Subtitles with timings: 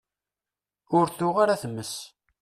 [0.97, 1.93] Ur tuɣ ara tmes.